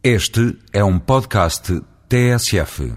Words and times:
Este 0.00 0.56
é 0.72 0.84
um 0.84 0.96
podcast 0.96 1.82
TSF. 2.08 2.92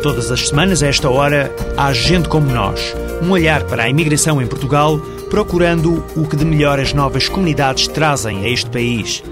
Todas 0.00 0.30
as 0.30 0.48
semanas, 0.48 0.84
a 0.84 0.86
esta 0.86 1.10
hora, 1.10 1.50
há 1.76 1.92
gente 1.92 2.28
como 2.28 2.48
nós. 2.48 2.94
Um 3.20 3.32
olhar 3.32 3.64
para 3.64 3.82
a 3.82 3.88
imigração 3.88 4.40
em 4.40 4.46
Portugal, 4.46 5.00
procurando 5.30 6.04
o 6.16 6.26
que 6.26 6.36
de 6.36 6.44
melhor 6.44 6.80
as 6.80 6.92
novas 6.92 7.28
comunidades 7.28 7.86
trazem 7.88 8.44
a 8.44 8.48
este 8.48 8.70
país. 8.70 9.22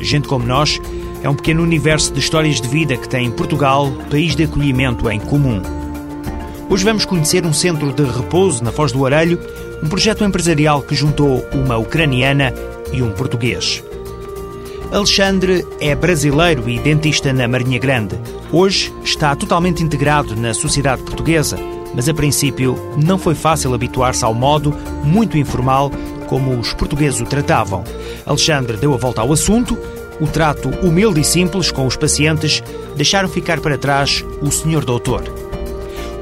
Gente 0.00 0.28
como 0.28 0.44
nós 0.44 0.80
é 1.22 1.28
um 1.28 1.34
pequeno 1.34 1.62
universo 1.62 2.12
de 2.12 2.20
histórias 2.20 2.60
de 2.60 2.68
vida 2.68 2.96
que 2.96 3.08
tem 3.08 3.30
Portugal, 3.30 3.90
país 4.10 4.36
de 4.36 4.44
acolhimento 4.44 5.08
em 5.10 5.18
comum. 5.18 5.62
Hoje 6.68 6.84
vamos 6.84 7.04
conhecer 7.04 7.46
um 7.46 7.52
centro 7.52 7.92
de 7.92 8.04
repouso 8.04 8.62
na 8.62 8.72
Foz 8.72 8.92
do 8.92 9.06
Arelho, 9.06 9.38
um 9.82 9.88
projeto 9.88 10.24
empresarial 10.24 10.82
que 10.82 10.94
juntou 10.94 11.44
uma 11.52 11.76
ucraniana 11.76 12.52
e 12.92 13.02
um 13.02 13.12
português. 13.12 13.82
Alexandre 14.92 15.66
é 15.80 15.94
brasileiro 15.94 16.68
e 16.68 16.78
dentista 16.78 17.32
na 17.32 17.48
Marinha 17.48 17.78
Grande. 17.78 18.18
Hoje 18.52 18.92
está 19.02 19.34
totalmente 19.34 19.82
integrado 19.82 20.36
na 20.36 20.54
sociedade 20.54 21.02
portuguesa, 21.02 21.58
mas 21.94 22.08
a 22.08 22.14
princípio 22.14 22.76
não 22.96 23.18
foi 23.18 23.34
fácil 23.34 23.74
habituar-se 23.74 24.24
ao 24.24 24.34
modo 24.34 24.74
muito 25.02 25.38
informal 25.38 25.90
como 26.26 26.58
os 26.58 26.72
portugueses 26.72 27.20
o 27.20 27.26
tratavam. 27.26 27.84
Alexandre 28.26 28.76
deu 28.76 28.94
a 28.94 28.96
volta 28.96 29.20
ao 29.20 29.32
assunto. 29.32 29.78
O 30.20 30.26
trato 30.26 30.68
humilde 30.84 31.20
e 31.20 31.24
simples 31.24 31.70
com 31.70 31.86
os 31.86 31.96
pacientes 31.96 32.62
deixaram 32.96 33.28
ficar 33.28 33.60
para 33.60 33.76
trás 33.76 34.24
o 34.40 34.50
senhor 34.50 34.84
doutor. 34.84 35.24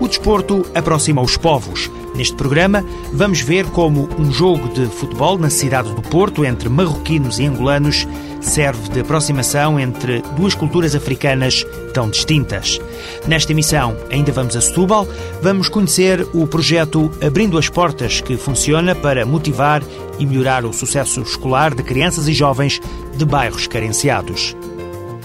O 0.00 0.08
desporto 0.08 0.66
aproxima 0.74 1.22
os 1.22 1.36
povos. 1.36 1.91
Neste 2.14 2.34
programa, 2.34 2.84
vamos 3.12 3.41
ver 3.41 3.66
como 3.66 4.08
um 4.19 4.32
jogo 4.32 4.69
de 4.69 4.86
futebol 4.86 5.38
na 5.38 5.48
cidade 5.48 5.94
do 5.94 6.02
Porto 6.02 6.44
entre 6.44 6.69
marroquinos 6.69 7.38
e 7.38 7.47
angolanos 7.47 8.06
serve 8.42 8.88
de 8.90 9.00
aproximação 9.00 9.78
entre 9.78 10.22
duas 10.36 10.54
culturas 10.54 10.94
africanas 10.94 11.64
tão 11.94 12.10
distintas. 12.10 12.80
Nesta 13.26 13.52
emissão, 13.52 13.96
ainda 14.10 14.32
vamos 14.32 14.56
a 14.56 14.60
Setúbal, 14.60 15.06
vamos 15.40 15.68
conhecer 15.68 16.26
o 16.34 16.46
projeto 16.46 17.10
Abrindo 17.24 17.56
as 17.56 17.68
Portas, 17.68 18.20
que 18.20 18.36
funciona 18.36 18.94
para 18.94 19.24
motivar 19.24 19.82
e 20.18 20.26
melhorar 20.26 20.64
o 20.64 20.72
sucesso 20.72 21.22
escolar 21.22 21.74
de 21.74 21.82
crianças 21.82 22.28
e 22.28 22.32
jovens 22.32 22.80
de 23.16 23.24
bairros 23.24 23.66
carenciados. 23.66 24.56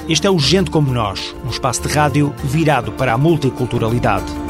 Este 0.08 0.26
é 0.26 0.32
o 0.32 0.40
Gente 0.40 0.72
Como 0.72 0.94
Nós, 0.94 1.36
um 1.46 1.50
espaço 1.50 1.82
de 1.82 1.90
rádio 1.90 2.34
virado 2.44 2.94
para 2.94 3.14
a 3.14 3.18
multiculturalidade. 3.18 4.47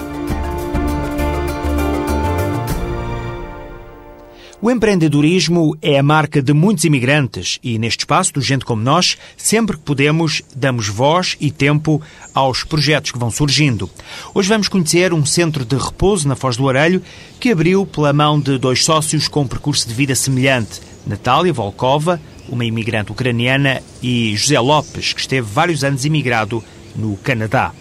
O 4.59 4.71
empreendedorismo 4.71 5.77
é 5.83 5.99
a 5.99 6.03
marca 6.03 6.41
de 6.41 6.51
muitos 6.51 6.83
imigrantes 6.83 7.59
e, 7.61 7.77
neste 7.77 7.99
espaço 7.99 8.33
do 8.33 8.41
Gente 8.41 8.65
Como 8.65 8.81
Nós, 8.81 9.15
sempre 9.37 9.77
que 9.77 9.83
podemos, 9.83 10.41
damos 10.55 10.87
voz 10.87 11.37
e 11.39 11.51
tempo 11.51 12.01
aos 12.33 12.63
projetos 12.63 13.11
que 13.11 13.19
vão 13.19 13.29
surgindo. 13.29 13.87
Hoje 14.33 14.49
vamos 14.49 14.67
conhecer 14.67 15.13
um 15.13 15.23
centro 15.23 15.63
de 15.63 15.77
repouso 15.77 16.27
na 16.27 16.35
Foz 16.35 16.57
do 16.57 16.67
Arelho 16.67 17.03
que 17.39 17.51
abriu 17.51 17.85
pela 17.85 18.11
mão 18.11 18.39
de 18.39 18.57
dois 18.57 18.83
sócios 18.83 19.27
com 19.27 19.41
um 19.41 19.47
percurso 19.47 19.87
de 19.87 19.93
vida 19.93 20.15
semelhante, 20.15 20.81
Natália 21.05 21.53
Volkova, 21.53 22.19
uma 22.49 22.65
imigrante 22.65 23.11
ucraniana, 23.11 23.83
e 24.01 24.35
José 24.35 24.59
Lopes, 24.59 25.13
que 25.13 25.21
esteve 25.21 25.47
vários 25.47 25.83
anos 25.83 26.03
imigrado 26.03 26.63
no 26.95 27.15
Canadá. 27.17 27.73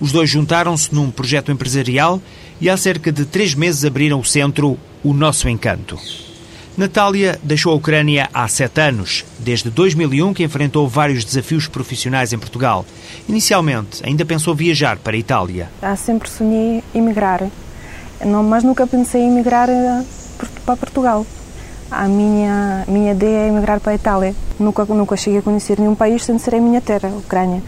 Os 0.00 0.10
dois 0.10 0.30
juntaram-se 0.30 0.94
num 0.94 1.10
projeto 1.10 1.52
empresarial 1.52 2.20
e 2.60 2.70
há 2.70 2.76
cerca 2.76 3.10
de 3.10 3.24
três 3.24 3.54
meses 3.54 3.84
abriram 3.84 4.20
o 4.20 4.24
centro 4.24 4.78
O 5.02 5.12
Nosso 5.12 5.48
Encanto. 5.48 5.98
Natália 6.76 7.38
deixou 7.42 7.72
a 7.72 7.76
Ucrânia 7.76 8.28
há 8.34 8.48
sete 8.48 8.80
anos, 8.80 9.24
desde 9.38 9.70
2001 9.70 10.34
que 10.34 10.42
enfrentou 10.42 10.88
vários 10.88 11.24
desafios 11.24 11.68
profissionais 11.68 12.32
em 12.32 12.38
Portugal. 12.38 12.84
Inicialmente, 13.28 14.02
ainda 14.04 14.24
pensou 14.24 14.54
viajar 14.56 14.96
para 14.96 15.14
a 15.14 15.18
Itália. 15.18 15.70
Ah, 15.80 15.94
sempre 15.94 16.28
sonhei 16.28 16.82
emigrar, 16.92 17.48
não, 18.24 18.42
mas 18.42 18.64
nunca 18.64 18.86
pensei 18.86 19.22
em 19.22 19.30
emigrar 19.30 19.68
eh, 19.68 20.04
para 20.64 20.76
Portugal. 20.76 21.26
A 21.90 22.08
minha, 22.08 22.84
minha 22.88 23.12
ideia 23.12 23.44
é 23.44 23.48
emigrar 23.48 23.78
para 23.78 23.92
a 23.92 23.94
Itália. 23.94 24.34
Nunca, 24.58 24.84
nunca 24.84 25.16
cheguei 25.16 25.38
a 25.38 25.42
conhecer 25.42 25.78
nenhum 25.78 25.94
país 25.94 26.24
sem 26.24 26.38
ser 26.38 26.56
a 26.56 26.60
minha 26.60 26.80
terra, 26.80 27.08
a 27.08 27.16
Ucrânia. 27.16 27.62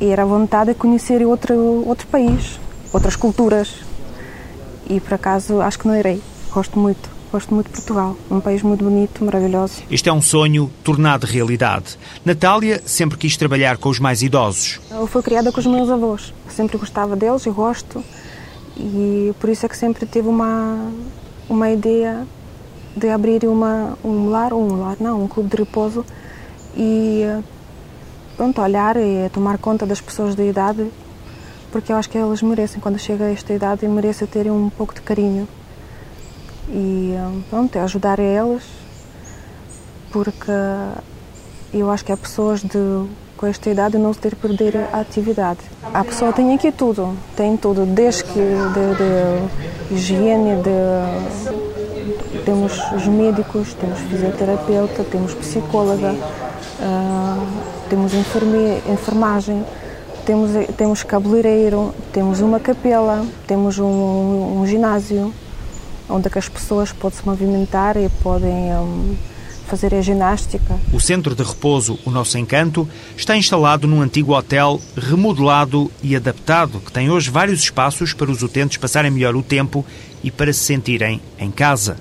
E 0.00 0.06
era 0.10 0.24
vontade 0.24 0.72
de 0.72 0.78
conhecer 0.78 1.24
outro, 1.26 1.54
outro 1.86 2.06
país, 2.06 2.58
outras 2.92 3.16
culturas. 3.16 3.85
E 4.88 5.00
por 5.00 5.14
acaso 5.14 5.60
acho 5.60 5.78
que 5.78 5.88
não 5.88 5.96
irei. 5.96 6.20
Gosto 6.50 6.78
muito. 6.78 7.16
Gosto 7.32 7.52
muito 7.52 7.66
de 7.66 7.72
Portugal, 7.72 8.16
um 8.30 8.40
país 8.40 8.62
muito 8.62 8.84
bonito, 8.84 9.24
maravilhoso. 9.24 9.82
Este 9.90 10.08
é 10.08 10.12
um 10.12 10.22
sonho 10.22 10.70
tornado 10.84 11.24
realidade. 11.26 11.98
Natália 12.24 12.80
sempre 12.86 13.18
quis 13.18 13.36
trabalhar 13.36 13.78
com 13.78 13.88
os 13.88 13.98
mais 13.98 14.22
idosos. 14.22 14.80
Eu 14.90 15.06
fui 15.08 15.22
criada 15.22 15.50
com 15.50 15.58
os 15.58 15.66
meus 15.66 15.90
avós, 15.90 16.32
sempre 16.48 16.78
gostava 16.78 17.16
deles 17.16 17.44
e 17.44 17.50
gosto, 17.50 18.02
e 18.76 19.34
por 19.40 19.50
isso 19.50 19.66
é 19.66 19.68
que 19.68 19.76
sempre 19.76 20.06
tive 20.06 20.28
uma, 20.28 20.90
uma 21.48 21.68
ideia 21.68 22.26
de 22.96 23.08
abrir 23.08 23.44
uma, 23.44 23.98
um 24.04 24.30
lar, 24.30 24.52
um 24.52 24.80
lar, 24.80 24.96
não, 25.00 25.24
um 25.24 25.28
clube 25.28 25.50
de 25.50 25.56
repouso 25.56 26.06
e 26.76 27.22
pronto, 28.36 28.62
olhar 28.62 28.96
e 28.96 29.28
tomar 29.30 29.58
conta 29.58 29.84
das 29.84 30.00
pessoas 30.00 30.34
da 30.34 30.44
idade, 30.44 30.90
porque 31.76 31.92
eu 31.92 31.96
acho 31.96 32.08
que 32.08 32.16
elas 32.16 32.40
merecem, 32.40 32.80
quando 32.80 32.98
chega 32.98 33.26
a 33.26 33.30
esta 33.30 33.52
idade, 33.52 33.86
merecem 33.86 34.26
terem 34.26 34.50
um 34.50 34.70
pouco 34.70 34.94
de 34.94 35.02
carinho 35.02 35.46
e 36.70 37.12
pronto, 37.50 37.76
é 37.76 37.82
ajudar 37.82 38.18
elas 38.18 38.62
porque 40.10 40.50
eu 41.74 41.90
acho 41.90 42.02
que 42.02 42.10
há 42.10 42.16
pessoas 42.16 42.62
de, 42.62 43.06
com 43.36 43.46
esta 43.46 43.68
idade 43.68 43.98
não 43.98 44.10
se 44.14 44.20
ter 44.20 44.34
perder 44.36 44.88
a 44.90 45.00
atividade. 45.00 45.60
A 45.92 46.02
pessoa 46.02 46.32
tem 46.32 46.54
aqui 46.54 46.72
tudo, 46.72 47.14
tem 47.36 47.58
tudo, 47.58 47.84
desde 47.84 48.24
que 48.24 48.40
de, 48.40 48.94
de 48.96 49.94
higiene, 49.94 50.62
de, 50.62 50.70
temos 52.46 52.72
os 52.94 53.06
médicos, 53.06 53.74
temos 53.74 53.98
fisioterapeuta, 53.98 55.04
temos 55.04 55.34
psicóloga, 55.34 56.14
uh, 56.14 57.46
temos 57.90 58.14
enferme, 58.14 58.80
enfermagem, 58.88 59.62
temos, 60.26 60.50
temos 60.76 61.02
cabeleireiro, 61.04 61.94
temos 62.12 62.40
uma 62.40 62.58
capela, 62.58 63.24
temos 63.46 63.78
um, 63.78 64.60
um 64.60 64.66
ginásio 64.66 65.32
onde 66.08 66.28
é 66.28 66.38
as 66.38 66.48
pessoas 66.48 66.92
podem 66.92 67.18
se 67.18 67.26
movimentar 67.26 67.96
e 67.96 68.08
podem 68.22 68.72
um, 68.74 69.16
fazer 69.66 69.94
a 69.94 70.00
ginástica. 70.00 70.78
O 70.92 71.00
centro 71.00 71.34
de 71.34 71.42
repouso 71.42 71.98
O 72.04 72.10
Nosso 72.10 72.38
Encanto 72.38 72.88
está 73.16 73.36
instalado 73.36 73.86
num 73.86 74.02
antigo 74.02 74.36
hotel 74.36 74.80
remodelado 74.96 75.90
e 76.02 76.14
adaptado, 76.14 76.80
que 76.80 76.92
tem 76.92 77.10
hoje 77.10 77.30
vários 77.30 77.60
espaços 77.60 78.12
para 78.12 78.30
os 78.30 78.42
utentes 78.42 78.76
passarem 78.76 79.10
melhor 79.10 79.34
o 79.34 79.42
tempo 79.42 79.84
e 80.22 80.30
para 80.30 80.52
se 80.52 80.60
sentirem 80.60 81.20
em 81.38 81.50
casa. 81.50 81.96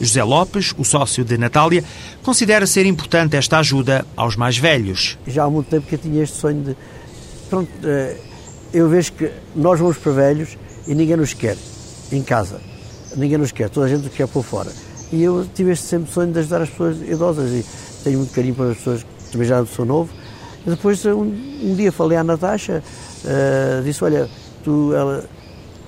José 0.00 0.24
Lopes, 0.24 0.74
o 0.76 0.84
sócio 0.84 1.24
de 1.24 1.38
Natália, 1.38 1.84
considera 2.22 2.66
ser 2.66 2.84
importante 2.84 3.36
esta 3.36 3.58
ajuda 3.58 4.04
aos 4.16 4.34
mais 4.34 4.58
velhos. 4.58 5.16
Já 5.26 5.44
há 5.44 5.50
muito 5.50 5.68
tempo 5.68 5.86
que 5.86 5.94
eu 5.94 5.98
tinha 5.98 6.22
este 6.22 6.36
sonho 6.36 6.62
de. 6.62 6.76
Pronto, 7.54 7.70
eh, 7.84 8.16
eu 8.72 8.88
vejo 8.88 9.12
que 9.12 9.30
nós 9.54 9.78
vamos 9.78 9.96
para 9.98 10.12
velhos 10.12 10.58
e 10.88 10.94
ninguém 10.94 11.16
nos 11.16 11.32
quer 11.34 11.56
em 12.10 12.22
casa 12.22 12.60
ninguém 13.16 13.38
nos 13.38 13.52
quer, 13.52 13.70
toda 13.70 13.86
a 13.86 13.88
gente 13.88 14.08
quer 14.10 14.26
por 14.26 14.42
fora. 14.42 14.70
E 15.12 15.22
eu 15.22 15.46
tive 15.54 15.70
este 15.70 15.86
sempre 15.86 16.10
sonho 16.10 16.32
de 16.32 16.38
ajudar 16.40 16.62
as 16.62 16.70
pessoas 16.70 17.00
idosas 17.00 17.50
e 17.52 17.64
tenho 18.02 18.18
muito 18.18 18.34
carinho 18.34 18.54
para 18.56 18.70
as 18.70 18.78
pessoas 18.78 19.02
que 19.02 19.30
também 19.30 19.46
já 19.46 19.64
sou 19.66 19.84
novo. 19.84 20.12
E 20.66 20.70
depois, 20.70 21.04
um, 21.06 21.20
um, 21.20 21.74
dia 21.76 21.92
falei 21.92 22.18
à 22.18 22.24
Natasha, 22.24 22.82
uh, 23.24 23.82
disse, 23.84 24.02
olha, 24.02 24.28
tu, 24.64 24.92
ela, 24.92 25.24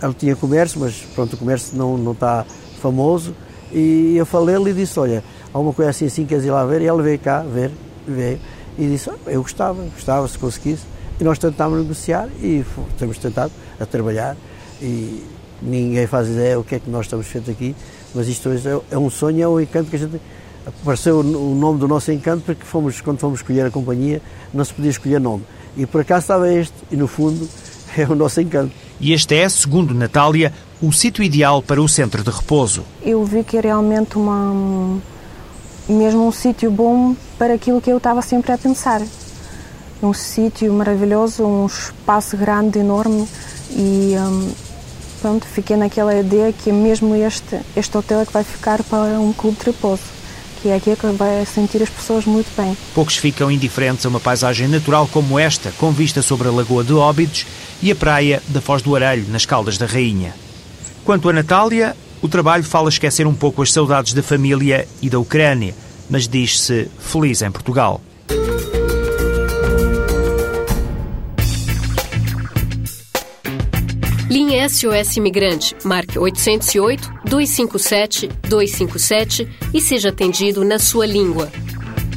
ela 0.01 0.15
tinha 0.15 0.37
comércio, 0.37 0.79
mas 0.79 0.95
pronto, 1.15 1.35
o 1.35 1.37
comércio 1.37 1.77
não, 1.77 1.97
não 1.97 2.13
está 2.13 2.45
famoso, 2.81 3.35
e 3.73 4.15
eu 4.17 4.25
falei-lhe 4.25 4.71
e 4.71 4.75
disse, 4.75 5.01
olha, 5.01 5.25
há 5.53 5.59
uma 5.59 5.73
coisa 5.73 5.91
assim, 5.91 6.07
assim, 6.07 6.27
queres 6.27 6.45
ir 6.45 6.51
lá 6.51 6.65
ver? 6.65 6.83
E 6.83 6.87
ela 6.87 7.03
veio 7.03 7.19
cá 7.19 7.43
ver, 7.43 7.71
veio, 8.07 8.39
e 8.79 8.87
disse, 8.87 9.09
ah, 9.11 9.17
eu 9.27 9.43
gostava, 9.43 9.83
gostava 9.83 10.29
se 10.29 10.39
conseguisse. 10.39 10.83
E 11.21 11.25
nós 11.25 11.39
tentámos 11.39 11.79
negociar 11.81 12.29
e 12.41 12.65
temos 12.99 13.19
tentado 13.19 13.53
a 13.81 13.87
trabalhar 13.87 14.37
e 14.81 15.23
ninguém 15.63 16.07
faz 16.07 16.29
ideia 16.29 16.59
o 16.59 16.65
que 16.65 16.75
é 16.75 16.79
que 16.79 16.91
nós 16.91 17.07
estamos 17.07 17.27
feito 17.27 17.51
aqui, 17.51 17.75
mas 18.15 18.29
isto 18.29 18.51
é, 18.51 18.95
é 18.95 18.99
um 18.99 19.09
sonho, 19.09 19.43
é 19.43 19.49
um 19.49 19.61
encanto 19.61 19.91
que 19.91 19.97
a 19.97 19.99
gente. 19.99 20.21
Apareceu 20.67 21.21
o 21.21 21.55
nome 21.55 21.79
do 21.79 21.87
nosso 21.87 22.11
encanto 22.11 22.43
porque 22.45 22.65
fomos, 22.65 23.01
quando 23.01 23.21
fomos 23.21 23.39
escolher 23.39 23.67
a 23.67 23.71
companhia 23.71 24.21
não 24.53 24.65
se 24.65 24.75
podia 24.75 24.91
escolher 24.91 25.21
nome. 25.21 25.45
E 25.77 25.87
por 25.87 26.01
acaso 26.01 26.23
estava 26.23 26.53
este, 26.53 26.75
e 26.91 26.97
no 26.97 27.07
fundo 27.07 27.49
é 27.97 28.05
o 28.05 28.17
nosso 28.17 28.41
encanto. 28.41 28.73
E 28.99 29.13
este 29.13 29.37
é, 29.37 29.49
segundo 29.49 29.95
Natália, 29.95 30.53
o 30.83 30.93
sítio 30.93 31.23
ideal 31.23 31.63
para 31.63 31.81
o 31.81 31.89
centro 31.89 32.25
de 32.25 32.31
repouso. 32.31 32.83
Eu 33.03 33.25
vi 33.25 33.45
que 33.45 33.57
é 33.57 33.61
realmente 33.61 34.17
uma, 34.17 35.01
mesmo 35.89 36.27
um 36.27 36.33
sítio 36.33 36.71
bom 36.71 37.15
para 37.39 37.55
aquilo 37.55 37.81
que 37.81 37.91
eu 37.91 37.99
estava 37.99 38.21
sempre 38.21 38.51
a 38.51 38.59
pensar. 38.59 39.03
Um 40.03 40.13
sítio 40.13 40.73
maravilhoso, 40.73 41.45
um 41.45 41.67
espaço 41.67 42.37
grande, 42.37 42.79
enorme 42.79 43.27
e 43.71 44.15
um, 44.19 44.53
pronto, 45.21 45.47
fiquei 45.47 45.77
naquela 45.77 46.15
ideia 46.15 46.53
que 46.53 46.71
mesmo 46.71 47.15
este, 47.15 47.59
este 47.75 47.97
hotel 47.97 48.21
é 48.21 48.27
que 48.27 48.33
vai 48.33 48.45
ficar 48.45 48.83
para 48.85 49.19
um 49.19 49.33
clube 49.33 49.59
de 49.59 49.65
repouso, 49.67 50.03
que 50.61 50.69
é 50.69 50.77
aqui 50.77 50.95
que 50.95 51.07
vai 51.09 51.45
sentir 51.47 51.83
as 51.83 51.89
pessoas 51.89 52.27
muito 52.27 52.49
bem. 52.57 52.77
Poucos 52.95 53.17
ficam 53.17 53.51
indiferentes 53.51 54.05
a 54.05 54.09
uma 54.09 54.21
paisagem 54.21 54.69
natural 54.69 55.09
como 55.11 55.39
esta, 55.39 55.73
com 55.79 55.91
vista 55.91 56.21
sobre 56.21 56.49
a 56.49 56.51
Lagoa 56.51 56.85
de 56.85 56.93
Óbidos 56.93 57.47
e 57.83 57.91
a 57.91 57.97
praia 57.97 58.43
da 58.49 58.61
Foz 58.61 58.83
do 58.83 58.95
Arelho, 58.95 59.27
nas 59.31 59.47
Caldas 59.47 59.79
da 59.79 59.87
Rainha. 59.87 60.35
Quanto 61.05 61.29
a 61.29 61.33
Natália, 61.33 61.97
o 62.21 62.29
trabalho 62.29 62.65
fala 62.65 62.89
esquecer 62.89 63.27
um 63.27 63.35
pouco 63.35 63.63
as 63.63 63.73
saudades 63.73 64.13
da 64.13 64.23
família 64.23 64.87
e 65.01 65.09
da 65.09 65.19
Ucrânia, 65.19 65.75
mas 66.11 66.29
diz-se 66.29 66.89
feliz 66.99 67.43
em 67.43 67.51
Portugal. 67.51 68.01
SOS 74.69 75.17
Imigrante, 75.17 75.77
marque 75.85 76.19
808 76.19 77.13
257 77.25 78.29
257 78.49 79.49
e 79.73 79.81
seja 79.81 80.09
atendido 80.09 80.65
na 80.65 80.79
sua 80.79 81.07
língua. 81.07 81.49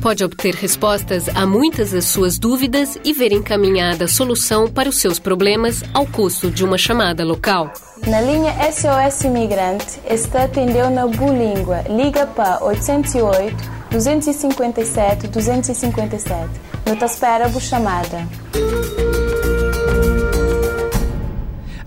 Pode 0.02 0.24
obter 0.24 0.56
respostas 0.56 1.30
a 1.30 1.46
muitas 1.46 1.92
das 1.92 2.06
suas 2.06 2.40
dúvidas 2.40 2.98
e 3.04 3.14
ver 3.14 3.32
encaminhada 3.34 4.06
a 4.06 4.08
solução 4.08 4.68
para 4.68 4.90
os 4.90 4.96
seus 5.00 5.20
problemas 5.20 5.84
ao 5.94 6.08
custo 6.08 6.50
de 6.50 6.64
uma 6.64 6.78
chamada 6.78 7.24
local. 7.24 7.72
Na 8.08 8.20
linha 8.22 8.54
SOS 8.72 9.26
Imigrante, 9.26 10.00
está 10.10 10.46
atendeu 10.46 10.90
na 10.90 11.06
Bulíngua. 11.06 11.84
Liga 11.90 12.26
para 12.26 12.64
808 12.64 13.56
257 13.92 15.28
257. 15.28 16.50
Não 16.86 16.96
te 16.96 17.06
espera 17.06 17.46
a 17.46 17.60
chamada. 17.60 18.28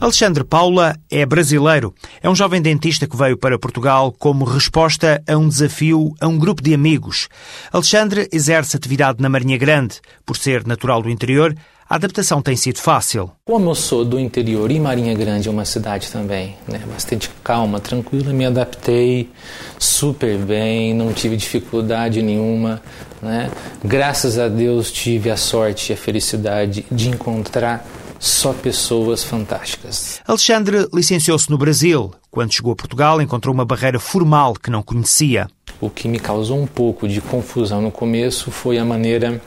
Alexandre 0.02 0.42
Paula 0.42 0.96
é 1.08 1.24
brasileiro. 1.24 1.94
É 2.20 2.28
um 2.28 2.34
jovem 2.34 2.60
dentista 2.60 3.06
que 3.06 3.16
veio 3.16 3.36
para 3.38 3.56
Portugal 3.56 4.12
como 4.18 4.44
resposta 4.44 5.22
a 5.28 5.36
um 5.36 5.46
desafio 5.48 6.12
a 6.20 6.26
um 6.26 6.36
grupo 6.36 6.60
de 6.60 6.74
amigos. 6.74 7.28
Alexandre 7.72 8.28
exerce 8.32 8.76
atividade 8.76 9.22
na 9.22 9.28
Marinha 9.28 9.56
Grande. 9.56 10.00
Por 10.26 10.36
ser 10.36 10.66
natural 10.66 11.02
do 11.02 11.08
interior, 11.08 11.54
a 11.88 11.94
adaptação 11.94 12.42
tem 12.42 12.56
sido 12.56 12.78
fácil. 12.78 13.30
Como 13.44 13.70
eu 13.70 13.76
sou 13.76 14.04
do 14.04 14.18
interior 14.18 14.72
e 14.72 14.80
Marinha 14.80 15.14
Grande 15.14 15.46
é 15.46 15.52
uma 15.52 15.64
cidade 15.64 16.10
também, 16.10 16.56
né, 16.66 16.80
bastante 16.92 17.30
calma, 17.44 17.78
tranquila, 17.78 18.32
me 18.32 18.44
adaptei 18.44 19.30
super 19.78 20.36
bem, 20.36 20.92
não 20.94 21.12
tive 21.12 21.36
dificuldade 21.36 22.20
nenhuma. 22.22 22.82
Né? 23.22 23.48
Graças 23.84 24.36
a 24.36 24.48
Deus 24.48 24.90
tive 24.90 25.30
a 25.30 25.36
sorte 25.36 25.92
e 25.92 25.92
a 25.92 25.96
felicidade 25.96 26.84
de 26.90 27.08
encontrar 27.08 27.86
só 28.22 28.52
pessoas 28.52 29.24
fantásticas. 29.24 30.20
Alexandre 30.24 30.86
licenciou-se 30.94 31.50
no 31.50 31.58
Brasil. 31.58 32.12
Quando 32.30 32.52
chegou 32.52 32.72
a 32.72 32.76
Portugal, 32.76 33.20
encontrou 33.20 33.52
uma 33.52 33.64
barreira 33.64 33.98
formal 33.98 34.54
que 34.54 34.70
não 34.70 34.80
conhecia. 34.80 35.48
O 35.80 35.90
que 35.90 36.06
me 36.06 36.20
causou 36.20 36.56
um 36.56 36.66
pouco 36.66 37.08
de 37.08 37.20
confusão 37.20 37.82
no 37.82 37.90
começo 37.90 38.52
foi 38.52 38.78
a 38.78 38.84
maneira 38.84 39.42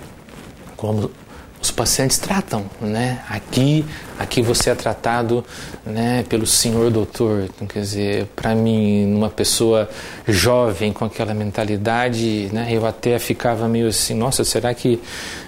como 0.76 1.10
os 1.66 1.72
pacientes 1.72 2.20
tratam, 2.20 2.66
né? 2.80 3.20
Aqui, 3.28 3.84
aqui 4.20 4.42
você 4.42 4.70
é 4.70 4.76
tratado, 4.76 5.44
né, 5.84 6.24
pelo 6.30 6.46
senhor 6.46 6.92
doutor. 6.92 7.46
Então, 7.46 7.68
quer 7.68 7.80
dizer, 7.80 8.28
para 8.36 8.54
mim, 8.54 9.12
uma 9.16 9.30
pessoa 9.30 9.90
jovem 10.28 10.94
com 10.94 11.04
aquela 11.06 11.34
mentalidade, 11.34 12.50
né, 12.54 12.68
eu 12.70 12.86
até 12.86 13.18
ficava 13.18 13.68
meio 13.68 13.88
assim, 13.88 14.14
nossa, 14.14 14.44
será 14.44 14.74
que 14.76 15.02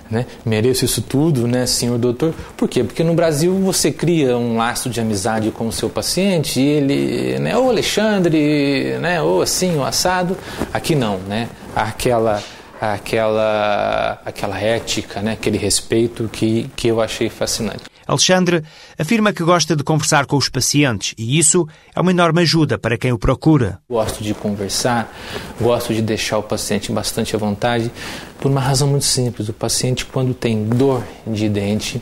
né, 0.09 0.25
mereço 0.43 0.85
isso 0.85 1.03
tudo, 1.03 1.47
né, 1.47 1.67
senhor 1.67 1.99
doutor? 1.99 2.33
Por 2.55 2.67
quê? 2.67 2.83
Porque 2.83 3.03
no 3.03 3.13
Brasil 3.13 3.53
você 3.59 3.91
cria 3.91 4.35
um 4.37 4.57
laço 4.57 4.89
de 4.89 4.99
amizade 4.99 5.51
com 5.51 5.67
o 5.67 5.71
seu 5.71 5.87
paciente 5.89 6.59
e 6.59 6.65
ele, 6.65 7.39
né, 7.39 7.55
ô 7.55 7.69
Alexandre, 7.69 8.97
né, 8.99 9.21
ou 9.21 9.43
assim, 9.43 9.77
o 9.77 9.85
assado. 9.85 10.35
Aqui 10.73 10.95
não, 10.95 11.19
né? 11.19 11.47
Aquela 11.75 12.41
aquela, 12.79 14.21
aquela 14.25 14.59
ética, 14.59 15.21
né? 15.21 15.33
aquele 15.33 15.57
respeito 15.57 16.29
que, 16.31 16.69
que 16.75 16.87
eu 16.87 17.01
achei 17.01 17.29
fascinante. 17.29 17.83
Alexandre 18.07 18.63
afirma 18.97 19.33
que 19.33 19.43
gosta 19.43 19.75
de 19.75 19.83
conversar 19.83 20.25
com 20.25 20.37
os 20.37 20.47
pacientes 20.47 21.13
e 21.17 21.37
isso 21.37 21.67
é 21.93 21.99
uma 21.99 22.11
enorme 22.11 22.41
ajuda 22.41 22.77
para 22.77 22.97
quem 22.97 23.11
o 23.11 23.19
procura. 23.19 23.79
Gosto 23.89 24.23
de 24.23 24.33
conversar, 24.33 25.13
gosto 25.59 25.93
de 25.93 26.01
deixar 26.01 26.37
o 26.37 26.43
paciente 26.43 26.89
bastante 26.89 27.35
à 27.35 27.39
vontade, 27.39 27.91
por 28.39 28.49
uma 28.49 28.61
razão 28.61 28.87
muito 28.87 29.03
simples. 29.03 29.49
O 29.49 29.53
paciente, 29.53 30.05
quando 30.05 30.33
tem 30.33 30.63
dor 30.63 31.03
de 31.25 31.49
dente, 31.49 32.01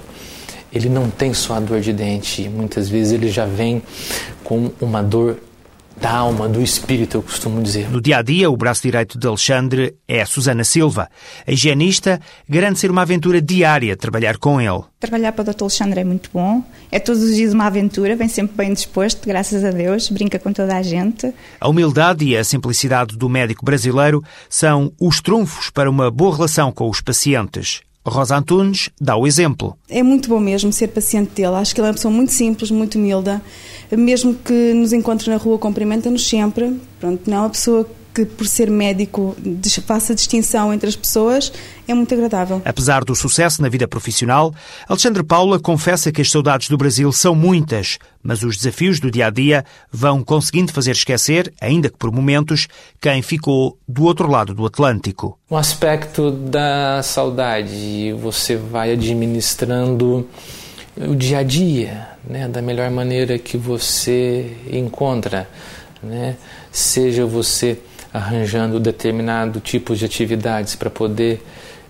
ele 0.72 0.90
não 0.90 1.10
tem 1.10 1.34
só 1.34 1.56
a 1.56 1.60
dor 1.60 1.82
de 1.82 1.92
dente, 1.92 2.48
muitas 2.50 2.88
vezes 2.88 3.14
ele 3.14 3.30
já 3.30 3.48
vem 3.48 3.82
com 4.44 4.72
uma 4.80 5.02
dor 5.02 5.40
da 6.00 6.12
alma, 6.12 6.48
do 6.48 6.62
espírito, 6.62 7.18
eu 7.18 7.24
costumo 7.24 7.62
dizer. 7.62 7.90
No 7.90 8.02
dia 8.02 8.18
a 8.18 8.22
dia, 8.22 8.50
o 8.50 8.58
braço 8.58 8.82
direito 8.82 9.18
de 9.18 9.28
Alexandre 9.28 9.96
é 10.08 10.22
a 10.22 10.26
Susana 10.26 10.64
Silva. 10.64 11.10
A 11.48 11.52
higienista 11.52 12.20
garante 12.48 12.80
ser 12.80 12.92
uma 12.92 13.02
aventura 13.04 13.42
diária 13.42 13.96
trabalhar 13.96 14.38
com 14.38 14.60
ele. 14.60 14.84
Trabalhar 15.00 15.32
para 15.32 15.42
o 15.50 15.54
Dr. 15.54 15.62
Alexandre 15.62 16.02
é 16.02 16.04
muito 16.04 16.30
bom. 16.34 16.64
É 16.92 17.00
todos 17.00 17.24
os 17.24 17.36
dias 17.36 17.54
uma 17.54 17.66
aventura, 17.66 18.16
vem 18.16 18.28
sempre 18.28 18.56
bem 18.56 18.74
disposto, 18.74 19.26
graças 19.26 19.64
a 19.64 19.72
Deus, 19.72 20.10
brinca 20.10 20.38
com 20.38 20.52
toda 20.52 20.76
a 20.76 20.84
gente. 20.84 21.34
A 21.60 21.70
humildade 21.70 22.26
e 22.26 22.36
a 22.36 22.44
simplicidade 22.44 23.18
do 23.18 23.30
médico 23.30 23.64
brasileiro 23.64 24.24
são 24.50 24.92
os 25.00 25.22
trunfos 25.22 25.70
para 25.70 25.90
uma 25.90 26.12
boa 26.12 26.36
relação 26.36 26.72
com 26.72 26.90
os 26.90 27.02
pacientes. 27.02 27.82
Rosa 28.06 28.38
Antunes 28.38 28.90
dá 29.00 29.16
o 29.16 29.26
exemplo. 29.26 29.76
É 29.90 30.04
muito 30.04 30.30
bom 30.30 30.40
mesmo 30.40 30.72
ser 30.72 30.88
paciente 30.90 31.32
dele. 31.32 31.56
Acho 31.56 31.74
que 31.74 31.82
ele 31.82 31.88
é 31.88 31.90
uma 31.90 31.96
pessoa 31.96 32.14
muito 32.14 32.32
simples, 32.32 32.70
muito 32.70 32.98
humilde. 32.98 33.42
Mesmo 33.92 34.34
que 34.36 34.74
nos 34.74 34.94
encontre 34.94 35.30
na 35.30 35.38
rua, 35.38 35.58
cumprimenta-nos 35.58 36.28
sempre. 36.28 36.80
Pronto, 37.00 37.30
não 37.30 37.38
é 37.38 37.40
uma 37.42 37.50
pessoa 37.50 37.88
que, 38.16 38.24
por 38.24 38.48
ser 38.48 38.72
médico, 38.72 39.36
faça 39.86 40.16
distinção 40.16 40.74
entre 40.74 40.88
as 40.88 40.96
pessoas, 40.96 41.52
é 41.86 41.94
muito 41.94 42.14
agradável. 42.14 42.62
Apesar 42.64 43.04
do 43.04 43.14
sucesso 43.14 43.62
na 43.62 43.68
vida 43.68 43.86
profissional, 43.90 44.56
Alexandre 44.88 45.22
Paula 45.22 45.60
confessa 45.60 46.14
que 46.14 46.22
as 46.22 46.32
saudades 46.32 46.70
do 46.70 46.78
Brasil 46.78 47.12
são 47.12 47.36
muitas, 47.36 48.00
mas 48.24 48.42
os 48.42 48.56
desafios 48.56 49.02
do 49.02 49.12
dia 49.12 49.28
a 49.28 49.30
dia 49.30 49.66
vão 49.92 50.24
conseguindo 50.24 50.72
fazer 50.72 50.92
esquecer, 50.92 51.54
ainda 51.60 51.90
que 51.90 51.98
por 51.98 52.10
momentos, 52.10 52.70
quem 53.02 53.22
ficou 53.22 53.78
do 53.86 54.06
outro 54.06 54.30
lado 54.30 54.54
do 54.54 54.66
Atlântico. 54.66 55.38
O 55.50 55.58
aspecto 55.58 56.32
da 56.32 57.04
saudade, 57.04 58.14
você 58.14 58.56
vai 58.56 58.94
administrando 58.94 60.26
o 60.98 61.14
dia 61.14 61.40
a 61.40 61.44
dia, 61.44 62.08
né, 62.26 62.48
da 62.48 62.62
melhor 62.62 62.90
maneira 62.90 63.38
que 63.38 63.58
você 63.58 64.56
encontra, 64.72 65.50
né? 66.02 66.38
Seja 66.72 67.26
você 67.26 67.78
arranjando 68.16 68.80
determinado 68.80 69.60
tipo 69.60 69.94
de 69.94 70.06
atividades 70.06 70.74
para 70.74 70.90
poder 70.90 71.44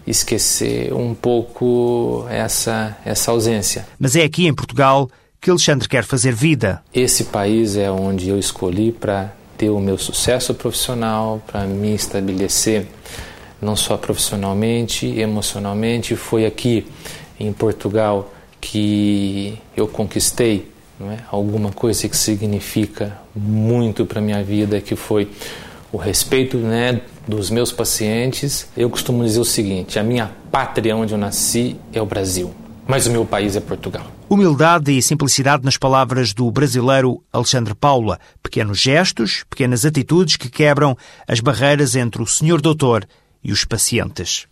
esquecer 0.08 0.92
um 0.92 1.14
pouco 1.14 2.26
essa, 2.30 2.98
essa 3.06 3.30
ausência. 3.30 3.86
Mas 4.00 4.16
é 4.16 4.24
aqui 4.24 4.48
em 4.48 4.54
Portugal 4.54 5.08
que 5.40 5.52
Alexandre 5.52 5.88
quer 5.88 6.04
fazer 6.04 6.34
vida. 6.34 6.82
Esse 6.92 7.26
país 7.26 7.78
é 7.78 7.92
onde 7.92 8.30
eu 8.30 8.40
escolhi 8.40 8.92
para 8.92 9.32
ter 9.56 9.70
o 9.70 9.80
meu 9.80 9.98
sucesso 10.00 10.54
profissional, 10.56 11.42
para 11.46 11.66
me 11.66 11.94
estabelecer 11.94 12.88
não 13.62 13.76
só 13.76 13.96
profissionalmente, 13.96 15.06
emocionalmente. 15.08 16.16
Foi 16.16 16.46
aqui 16.46 16.88
em 17.40 17.54
Portugal 17.54 18.34
que 18.60 19.60
eu 19.78 19.88
conquistei 19.88 20.72
é? 21.02 21.20
alguma 21.32 21.72
coisa 21.72 22.10
que 22.10 22.18
significa 22.18 23.16
muito 23.36 24.06
para 24.06 24.20
minha 24.20 24.44
vida, 24.44 24.82
que 24.82 24.96
foi 24.96 25.30
o 25.96 25.98
respeito 25.98 26.58
né, 26.58 27.02
dos 27.26 27.50
meus 27.50 27.72
pacientes, 27.72 28.68
eu 28.76 28.90
costumo 28.90 29.24
dizer 29.24 29.40
o 29.40 29.46
seguinte: 29.46 29.98
a 29.98 30.04
minha 30.04 30.30
pátria 30.52 30.96
onde 30.96 31.14
eu 31.14 31.18
nasci 31.18 31.78
é 31.94 32.02
o 32.02 32.06
Brasil, 32.06 32.54
mas 32.86 33.08
o 33.08 33.12
meu 33.12 33.26
país 33.26 33.56
é 33.56 33.62
Portugal. 33.62 34.06
Humildade 34.28 34.92
e 34.92 35.02
simplicidade 35.02 35.64
nas 35.64 35.78
palavras 35.78 36.34
do 36.34 36.52
brasileiro 36.52 37.24
Alexandre 37.32 37.74
Paula. 37.74 38.20
Pequenos 38.44 38.80
gestos, 38.80 39.46
pequenas 39.50 39.86
atitudes 39.86 40.36
que 40.36 40.50
quebram 40.50 40.98
as 41.28 41.40
barreiras 41.40 41.96
entre 41.96 42.22
o 42.22 42.28
senhor 42.28 42.60
doutor 42.60 43.08
e 43.44 43.52
os 43.52 43.64
pacientes. 43.64 44.48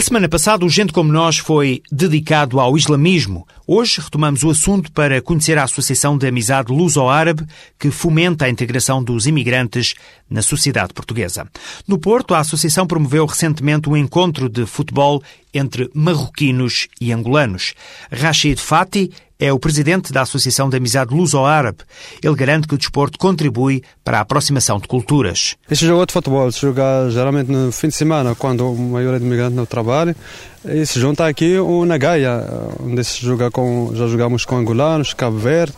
A 0.00 0.02
semana 0.02 0.30
passada, 0.30 0.64
o 0.64 0.68
Gente 0.70 0.94
Como 0.94 1.12
Nós 1.12 1.36
foi 1.36 1.82
dedicado 1.92 2.58
ao 2.58 2.74
islamismo. 2.74 3.46
Hoje 3.66 4.00
retomamos 4.00 4.42
o 4.42 4.48
assunto 4.48 4.90
para 4.92 5.20
conhecer 5.20 5.58
a 5.58 5.64
Associação 5.64 6.16
de 6.16 6.26
Amizade 6.26 6.72
Luso-Árabe, 6.72 7.44
que 7.78 7.90
fomenta 7.90 8.46
a 8.46 8.48
integração 8.48 9.04
dos 9.04 9.26
imigrantes 9.26 9.94
na 10.30 10.40
sociedade 10.40 10.94
portuguesa. 10.94 11.46
No 11.86 11.98
Porto, 11.98 12.32
a 12.32 12.38
Associação 12.38 12.86
promoveu 12.86 13.26
recentemente 13.26 13.90
um 13.90 13.96
encontro 13.96 14.48
de 14.48 14.64
futebol 14.64 15.22
entre 15.52 15.90
marroquinos 15.92 16.88
e 16.98 17.12
angolanos. 17.12 17.74
Rashid 18.10 18.58
Fati 18.58 19.10
é 19.40 19.50
o 19.52 19.58
presidente 19.58 20.12
da 20.12 20.20
Associação 20.20 20.68
de 20.68 20.76
Amizade 20.76 21.14
Luso-Árabe. 21.14 21.78
Ele 22.22 22.34
garante 22.34 22.68
que 22.68 22.74
o 22.74 22.78
desporto 22.78 23.18
contribui 23.18 23.82
para 24.04 24.18
a 24.18 24.20
aproximação 24.20 24.78
de 24.78 24.86
culturas. 24.86 25.56
Este 25.70 25.86
jogo 25.86 26.04
de 26.04 26.12
futebol 26.12 26.52
se 26.52 26.60
joga 26.60 27.08
geralmente 27.10 27.50
no 27.50 27.72
fim 27.72 27.88
de 27.88 27.94
semana, 27.94 28.34
quando 28.34 28.66
a 28.66 28.72
maioria 28.72 29.18
de 29.18 29.24
imigrantes 29.24 29.56
não 29.56 29.64
trabalha. 29.64 30.14
E 30.64 30.84
se 30.84 31.00
junta 31.00 31.26
aqui 31.26 31.56
na 31.86 31.96
Gaia, 31.96 32.44
onde 32.80 33.02
se 33.02 33.24
joga 33.24 33.50
com, 33.50 33.92
já 33.94 34.06
jogamos 34.06 34.44
com 34.44 34.56
angolanos, 34.56 35.14
Cabo 35.14 35.38
Verde, 35.38 35.72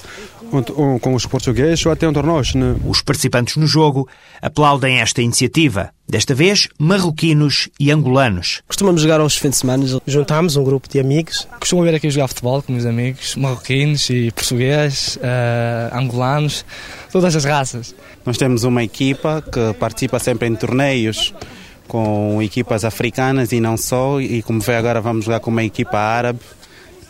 com 1.01 1.15
os 1.15 1.25
portugueses 1.25 1.85
ou 1.87 1.93
até 1.93 2.07
entre 2.07 2.23
nós. 2.23 2.55
Né? 2.55 2.77
Os 2.85 3.01
participantes 3.01 3.57
no 3.57 3.67
jogo 3.67 4.09
aplaudem 4.41 5.01
esta 5.01 5.23
iniciativa. 5.23 5.91
Desta 6.09 6.35
vez, 6.35 6.69
marroquinos 6.79 7.71
e 7.81 7.91
angolanos. 7.91 8.61
Costumamos 8.67 9.01
jogar 9.01 9.21
aos 9.21 9.37
fins 9.37 9.51
de 9.51 9.57
semana. 9.57 9.85
Juntámos 10.07 10.57
um 10.57 10.65
grupo 10.65 10.89
de 10.89 11.01
amigos. 11.01 11.49
Costumo 11.59 11.85
vir 11.85 11.95
aqui 11.95 12.11
jogar 12.11 12.29
futebol 12.29 12.61
com 12.61 12.73
meus 12.73 12.85
amigos, 12.85 13.37
marroquinos 13.37 14.11
e 14.11 14.31
portugueses, 14.33 15.17
uh, 15.17 15.97
angolanos, 15.97 16.67
todas 17.11 17.35
as 17.35 17.45
raças. 17.45 17.95
Nós 18.27 18.37
temos 18.37 18.65
uma 18.65 18.83
equipa 18.83 19.43
que 19.43 19.73
participa 19.79 20.19
sempre 20.19 20.49
em 20.49 20.55
torneios 20.55 21.33
com 21.93 22.41
equipas 22.41 22.87
africanas 22.87 23.53
e 23.53 23.61
não 23.61 23.77
só. 23.77 24.19
E 24.19 24.43
como 24.43 24.61
vê 24.61 24.77
agora, 24.77 24.99
vamos 24.99 25.27
jogar 25.27 25.41
com 25.41 25.51
uma 25.51 25.63
equipa 25.63 25.99
árabe 25.99 26.41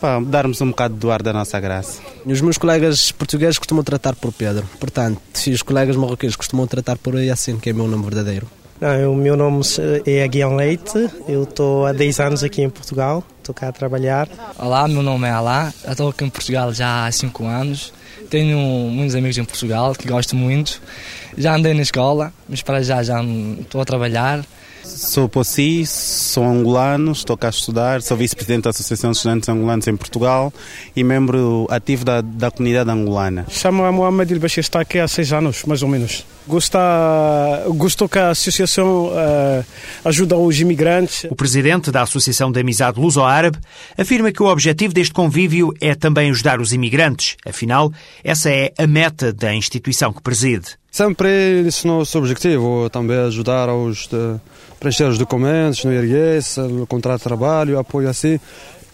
para 0.01 0.19
darmos 0.19 0.59
um 0.59 0.67
bocado 0.67 0.95
do 0.95 1.09
ar 1.09 1.23
da 1.23 1.31
nossa 1.31 1.57
graça. 1.57 2.01
Os 2.25 2.41
meus 2.41 2.57
colegas 2.57 3.09
portugueses 3.13 3.57
costumam 3.57 3.81
tratar 3.81 4.13
por 4.13 4.33
Pedro, 4.33 4.67
portanto, 4.81 5.21
se 5.33 5.51
os 5.51 5.61
colegas 5.61 5.95
marroquinos 5.95 6.35
costumam 6.35 6.67
tratar 6.67 6.97
por 6.97 7.15
Yacine, 7.15 7.59
que 7.59 7.69
é 7.69 7.71
o 7.71 7.75
meu 7.77 7.87
nome 7.87 8.03
verdadeiro. 8.03 8.45
Não, 8.81 9.13
o 9.13 9.15
meu 9.15 9.37
nome 9.37 9.61
é 10.05 10.27
Guião 10.27 10.57
Leite, 10.57 11.09
eu 11.29 11.43
estou 11.43 11.85
há 11.85 11.93
10 11.93 12.19
anos 12.19 12.43
aqui 12.43 12.61
em 12.61 12.69
Portugal, 12.69 13.23
estou 13.37 13.55
cá 13.55 13.69
a 13.69 13.71
trabalhar. 13.71 14.27
Olá, 14.59 14.85
meu 14.89 15.01
nome 15.01 15.25
é 15.25 15.31
Alá, 15.31 15.71
estou 15.87 16.09
aqui 16.09 16.25
em 16.25 16.29
Portugal 16.29 16.73
já 16.73 17.05
há 17.05 17.11
5 17.11 17.45
anos, 17.45 17.93
tenho 18.29 18.57
muitos 18.57 19.15
amigos 19.15 19.37
em 19.37 19.45
Portugal 19.45 19.95
que 19.95 20.09
gosto 20.09 20.35
muito, 20.35 20.81
já 21.37 21.55
andei 21.55 21.73
na 21.73 21.83
escola, 21.83 22.33
mas 22.49 22.61
para 22.61 22.83
já 22.83 23.01
já 23.01 23.23
estou 23.23 23.79
a 23.79 23.85
trabalhar. 23.85 24.43
Sou 24.95 25.27
Possi, 25.27 25.85
sou 25.87 26.43
angolano, 26.43 27.11
estou 27.11 27.35
cá 27.35 27.47
a 27.47 27.49
estudar, 27.49 28.01
sou 28.03 28.15
vice-presidente 28.15 28.63
da 28.63 28.69
Associação 28.69 29.09
de 29.09 29.17
Estudantes 29.17 29.49
Angolanos 29.49 29.87
em 29.87 29.95
Portugal 29.95 30.53
e 30.95 31.03
membro 31.03 31.67
ativo 31.69 32.05
da, 32.05 32.21
da 32.21 32.51
comunidade 32.51 32.91
angolana. 32.91 33.45
Chamo-me 33.49 33.91
Mohamed 33.91 34.37
Bashir, 34.37 34.61
está 34.61 34.81
aqui 34.81 34.99
há 34.99 35.07
seis 35.07 35.33
anos, 35.33 35.63
mais 35.65 35.81
ou 35.81 35.89
menos. 35.89 36.25
Gosta, 36.47 36.79
gostou 37.69 38.07
que 38.07 38.19
a 38.19 38.29
associação 38.29 39.07
uh, 39.07 39.65
ajuda 40.05 40.37
os 40.37 40.59
imigrantes. 40.59 41.25
O 41.29 41.35
presidente 41.35 41.89
da 41.89 42.03
Associação 42.03 42.51
de 42.51 42.59
Amizade 42.59 42.99
Luso-Árabe 42.99 43.57
afirma 43.97 44.31
que 44.31 44.43
o 44.43 44.47
objetivo 44.47 44.93
deste 44.93 45.13
convívio 45.13 45.73
é 45.81 45.95
também 45.95 46.29
ajudar 46.29 46.61
os 46.61 46.71
imigrantes. 46.71 47.35
Afinal, 47.45 47.91
essa 48.23 48.49
é 48.51 48.71
a 48.77 48.85
meta 48.85 49.33
da 49.33 49.55
instituição 49.55 50.13
que 50.13 50.21
preside. 50.21 50.77
Sempre 50.91 51.65
esse 51.65 51.87
nosso 51.87 52.19
objetivo, 52.19 52.87
também 52.91 53.17
ajudar 53.17 53.67
aos 53.67 54.05
de 54.05 54.39
preencher 54.83 55.05
os 55.05 55.17
documentos 55.17 55.85
no 55.85 55.93
IRS, 55.93 56.59
o 56.59 56.85
contrato 56.85 57.19
de 57.19 57.23
trabalho, 57.23 57.79
apoio 57.79 58.09
assim. 58.09 58.37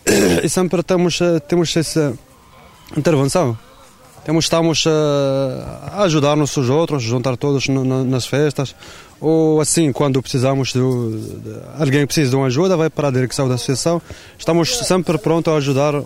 E 0.44 0.48
sempre 0.48 0.82
temos, 0.84 1.20
temos 1.48 1.76
essa 1.76 2.14
intervenção. 2.96 3.58
Temos, 4.24 4.46
estamos 4.46 4.86
a 4.88 6.04
ajudar 6.04 6.38
uns 6.38 6.56
aos 6.58 6.70
outros, 6.70 7.02
juntar 7.02 7.36
todos 7.38 7.68
nas 7.68 8.26
festas. 8.28 8.76
Ou 9.20 9.60
assim, 9.60 9.92
quando 9.92 10.22
precisamos 10.22 10.70
de, 10.70 10.80
de, 10.80 11.60
alguém 11.78 12.06
precisa 12.06 12.30
de 12.30 12.36
uma 12.36 12.48
ajuda, 12.48 12.78
vai 12.78 12.90
para 12.90 13.08
a 13.08 13.12
direção 13.12 13.48
da 13.48 13.56
associação. 13.56 14.02
Estamos 14.38 14.78
sempre 14.88 15.18
prontos 15.18 15.52
a 15.54 15.58
ajudar 15.58 15.96
uh, 15.96 16.06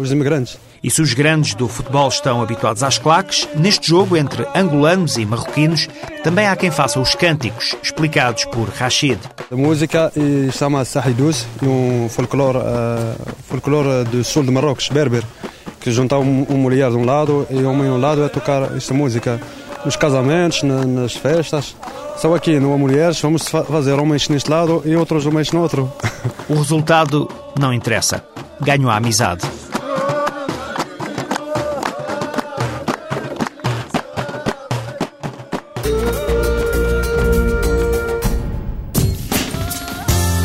os 0.00 0.10
imigrantes. 0.12 0.58
E 0.86 0.90
se 0.90 1.02
os 1.02 1.12
grandes 1.14 1.52
do 1.56 1.66
futebol 1.66 2.06
estão 2.06 2.40
habituados 2.40 2.84
às 2.84 2.96
claques, 2.96 3.48
neste 3.56 3.88
jogo 3.88 4.16
entre 4.16 4.46
angolanos 4.54 5.16
e 5.16 5.26
marroquinos, 5.26 5.88
também 6.22 6.46
há 6.46 6.54
quem 6.54 6.70
faça 6.70 7.00
os 7.00 7.12
cânticos, 7.12 7.74
explicados 7.82 8.44
por 8.44 8.68
Rashid. 8.68 9.18
A 9.50 9.56
música 9.56 10.12
chama-se 10.52 10.92
Sahidus, 10.92 11.44
um 11.60 12.08
folclore, 12.08 12.58
uh, 12.58 13.34
folclore 13.48 14.04
do 14.04 14.22
sul 14.22 14.44
de 14.44 14.52
Marrocos, 14.52 14.88
berber, 14.88 15.24
que 15.80 15.90
junta 15.90 16.18
uma 16.18 16.56
mulher 16.56 16.88
de 16.88 16.96
um 16.96 17.04
lado 17.04 17.48
e 17.50 17.56
um 17.56 17.68
homem 17.68 17.88
do 17.88 17.98
lado 17.98 18.24
a 18.24 18.28
tocar 18.28 18.76
esta 18.76 18.94
música 18.94 19.40
nos 19.84 19.96
casamentos, 19.96 20.62
na, 20.62 20.84
nas 20.84 21.14
festas. 21.14 21.74
Só 22.16 22.32
aqui, 22.32 22.60
no 22.60 22.78
Mulheres, 22.78 23.20
vamos 23.20 23.48
fazer 23.48 23.94
homens 23.94 24.28
neste 24.28 24.48
lado 24.48 24.82
e 24.84 24.94
outros 24.94 25.26
homens 25.26 25.50
no 25.50 25.62
outro. 25.62 25.92
O 26.48 26.54
resultado 26.54 27.28
não 27.58 27.72
interessa. 27.74 28.24
Ganho 28.60 28.88
a 28.88 28.96
amizade. 28.96 29.42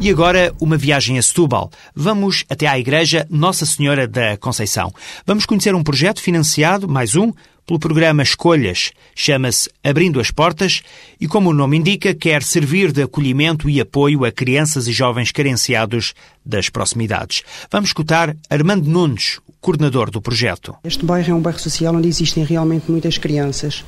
E 0.00 0.10
agora 0.10 0.52
uma 0.60 0.76
viagem 0.76 1.16
a 1.18 1.22
Setúbal. 1.22 1.70
Vamos 1.94 2.44
até 2.48 2.66
à 2.66 2.76
Igreja 2.78 3.26
Nossa 3.30 3.64
Senhora 3.64 4.08
da 4.08 4.36
Conceição. 4.36 4.92
Vamos 5.24 5.46
conhecer 5.46 5.72
um 5.74 5.84
projeto 5.84 6.20
financiado, 6.20 6.88
mais 6.88 7.14
um, 7.14 7.32
pelo 7.70 7.78
programa 7.78 8.24
Escolhas. 8.24 8.90
Chama-se 9.14 9.70
Abrindo 9.84 10.18
as 10.18 10.32
Portas 10.32 10.82
e, 11.20 11.28
como 11.28 11.50
o 11.50 11.54
nome 11.54 11.76
indica, 11.76 12.12
quer 12.12 12.42
servir 12.42 12.90
de 12.90 13.02
acolhimento 13.02 13.70
e 13.70 13.80
apoio 13.80 14.24
a 14.24 14.32
crianças 14.32 14.88
e 14.88 14.92
jovens 14.92 15.30
carenciados 15.30 16.12
das 16.44 16.68
proximidades. 16.68 17.44
Vamos 17.70 17.90
escutar 17.90 18.36
Armando 18.50 18.90
Nunes, 18.90 19.38
coordenador 19.60 20.10
do 20.10 20.20
projeto. 20.20 20.74
Este 20.82 21.04
bairro 21.04 21.30
é 21.30 21.34
um 21.34 21.40
bairro 21.40 21.60
social 21.60 21.94
onde 21.94 22.08
existem 22.08 22.42
realmente 22.42 22.90
muitas 22.90 23.18
crianças. 23.18 23.84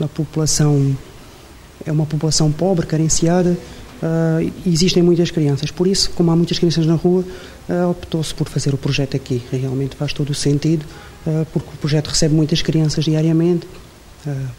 A 0.00 0.08
população 0.08 0.96
é 1.84 1.92
uma 1.92 2.06
população 2.06 2.50
pobre, 2.50 2.86
carenciada, 2.86 3.54
uh, 4.02 4.52
existem 4.66 5.02
muitas 5.02 5.30
crianças. 5.30 5.70
Por 5.70 5.86
isso, 5.86 6.10
como 6.10 6.30
há 6.30 6.36
muitas 6.36 6.58
crianças 6.58 6.86
na 6.86 6.94
rua, 6.94 7.24
uh, 7.68 7.90
optou-se 7.90 8.34
por 8.34 8.48
fazer 8.48 8.74
o 8.74 8.78
projeto 8.78 9.16
aqui. 9.16 9.42
Realmente 9.50 9.96
faz 9.96 10.12
todo 10.12 10.30
o 10.30 10.34
sentido, 10.34 10.84
uh, 11.26 11.46
porque 11.52 11.68
o 11.74 11.76
projeto 11.78 12.08
recebe 12.08 12.34
muitas 12.34 12.62
crianças 12.62 13.04
diariamente, 13.04 13.66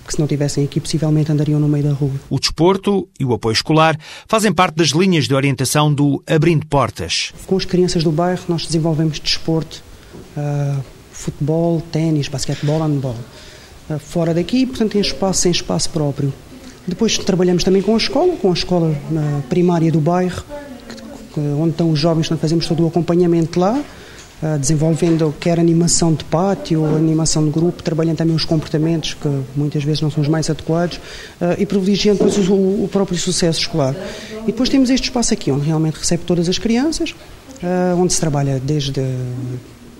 que 0.05 0.13
se 0.13 0.19
não 0.19 0.27
tivessem 0.27 0.63
aqui 0.63 0.79
possivelmente 0.79 1.29
andariam 1.29 1.59
no 1.59 1.67
meio 1.67 1.83
da 1.83 1.91
rua. 1.91 2.13
O 2.29 2.39
desporto 2.39 3.05
e 3.19 3.25
o 3.25 3.33
apoio 3.33 3.51
escolar 3.51 3.99
fazem 4.25 4.53
parte 4.53 4.75
das 4.75 4.91
linhas 4.91 5.27
de 5.27 5.35
orientação 5.35 5.93
do 5.93 6.23
Abrindo 6.25 6.65
Portas. 6.67 7.33
Com 7.45 7.57
as 7.57 7.65
crianças 7.65 8.01
do 8.01 8.09
bairro 8.09 8.41
nós 8.47 8.65
desenvolvemos 8.65 9.19
desporto, 9.19 9.83
futebol, 11.11 11.83
ténis, 11.91 12.29
basquetebol, 12.29 12.79
handball. 12.79 13.17
Fora 13.99 14.33
daqui, 14.33 14.65
portanto, 14.65 14.93
tem 14.93 15.01
espaço 15.01 15.41
sem 15.41 15.51
espaço 15.51 15.89
próprio. 15.89 16.33
Depois 16.87 17.17
trabalhamos 17.17 17.63
também 17.63 17.81
com 17.81 17.93
a 17.93 17.97
escola, 17.97 18.35
com 18.37 18.49
a 18.49 18.53
escola 18.53 18.95
primária 19.49 19.91
do 19.91 19.99
bairro, 19.99 20.43
onde 21.59 21.71
estão 21.71 21.91
os 21.91 21.99
jovens, 21.99 22.29
nós 22.29 22.39
fazemos 22.39 22.67
todo 22.67 22.83
o 22.83 22.87
acompanhamento 22.87 23.59
lá, 23.59 23.73
uh, 23.73 24.59
desenvolvendo 24.59 25.33
quer 25.39 25.59
animação 25.59 26.13
de 26.13 26.23
pátio, 26.23 26.85
animação 26.85 27.45
de 27.45 27.51
grupo, 27.51 27.83
trabalhando 27.83 28.17
também 28.17 28.35
os 28.35 28.45
comportamentos, 28.45 29.13
que 29.13 29.29
muitas 29.55 29.83
vezes 29.83 30.01
não 30.01 30.09
são 30.09 30.21
os 30.21 30.29
mais 30.29 30.49
adequados, 30.49 30.97
uh, 30.97 31.55
e 31.57 31.65
privilegiando 31.65 32.23
depois 32.23 32.49
o, 32.49 32.87
próprio 32.91 33.17
sucesso 33.17 33.59
escolar. 33.59 33.95
E 34.43 34.47
depois 34.47 34.69
temos 34.69 34.89
este 34.89 35.05
espaço 35.05 35.33
aqui, 35.33 35.51
onde 35.51 35.65
realmente 35.65 35.95
recebe 35.95 36.23
todas 36.25 36.49
as 36.49 36.57
crianças, 36.57 37.11
uh, 37.11 37.99
onde 37.99 38.13
se 38.13 38.19
trabalha 38.19 38.59
desde 38.63 39.01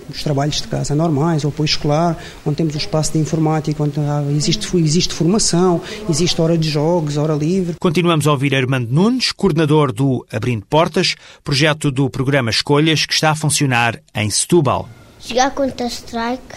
os 0.08 0.22
trabalhos 0.22 0.60
de 0.60 0.68
casa 0.68 0.94
normais, 0.94 1.44
ou 1.44 1.50
apoio 1.50 1.66
escolar, 1.66 2.16
onde 2.44 2.56
temos 2.56 2.74
o 2.74 2.78
espaço 2.78 3.12
de 3.12 3.18
informática, 3.18 3.82
onde 3.82 4.00
existe, 4.36 4.76
existe 4.76 5.14
formação, 5.14 5.80
existe 6.08 6.40
hora 6.40 6.56
de 6.56 6.68
jogos, 6.68 7.16
hora 7.16 7.34
livre. 7.34 7.76
Continuamos 7.78 8.26
a 8.26 8.32
ouvir 8.32 8.54
Armando 8.54 8.90
Nunes, 8.90 9.32
coordenador 9.32 9.92
do 9.92 10.24
Abrindo 10.32 10.64
Portas, 10.66 11.16
projeto 11.44 11.90
do 11.90 12.08
programa 12.08 12.50
Escolhas, 12.50 13.06
que 13.06 13.12
está 13.12 13.30
a 13.30 13.36
funcionar 13.36 14.00
em 14.14 14.30
Setúbal. 14.30 14.88
Jogar 15.20 15.50
Counter-Strike, 15.54 16.56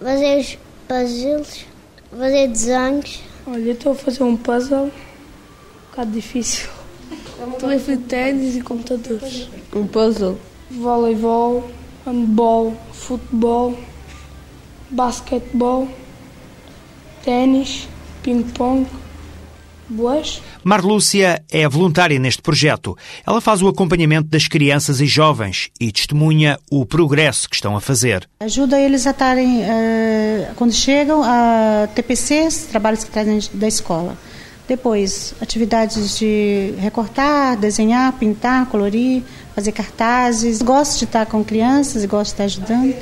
fazer 0.00 0.58
puzzles, 0.86 1.66
fazer 2.10 2.48
desenhos. 2.48 3.20
Olha, 3.46 3.72
estou 3.72 3.92
a 3.92 3.94
fazer 3.94 4.22
um 4.22 4.36
puzzle, 4.36 4.84
um 4.86 4.90
bocado 5.90 6.10
difícil. 6.12 6.68
Também 7.58 7.78
fui 7.78 7.96
de 7.96 8.04
ténis 8.04 8.56
e 8.56 8.60
computadores. 8.60 9.48
Um 9.74 9.86
puzzle. 9.86 10.38
Voleibol, 10.70 11.70
handball, 12.04 12.76
futebol, 12.92 13.78
basquetebol, 14.90 15.88
ténis, 17.24 17.88
ping-pong, 18.22 18.86
boas. 19.88 20.42
Marlúcia 20.64 21.42
é 21.50 21.68
voluntária 21.68 22.18
neste 22.18 22.42
projeto. 22.42 22.96
Ela 23.26 23.40
faz 23.40 23.62
o 23.62 23.68
acompanhamento 23.68 24.28
das 24.28 24.48
crianças 24.48 25.00
e 25.00 25.06
jovens 25.06 25.70
e 25.80 25.92
testemunha 25.92 26.58
o 26.70 26.84
progresso 26.86 27.48
que 27.48 27.56
estão 27.56 27.76
a 27.76 27.80
fazer. 27.80 28.28
Ajuda 28.40 28.80
eles 28.80 29.06
a 29.06 29.10
estarem, 29.10 29.62
uh, 29.62 30.54
quando 30.56 30.72
chegam, 30.72 31.22
a 31.22 31.88
TPCs, 31.94 32.66
trabalhos 32.70 33.04
que 33.04 33.10
trazem 33.10 33.40
da 33.54 33.68
escola. 33.68 34.16
Depois, 34.68 35.34
atividades 35.40 36.18
de 36.18 36.74
recortar, 36.78 37.56
desenhar, 37.56 38.12
pintar, 38.14 38.66
colorir, 38.66 39.22
fazer 39.54 39.72
cartazes. 39.72 40.62
Gosto 40.62 40.98
de 40.98 41.04
estar 41.04 41.26
com 41.26 41.44
crianças, 41.44 42.04
gosto 42.04 42.28
de 42.28 42.32
estar 42.32 42.44
ajudando 42.44 42.94